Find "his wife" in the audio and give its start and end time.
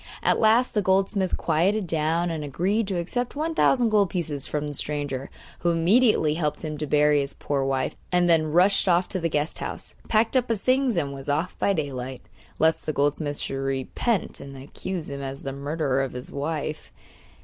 16.13-16.91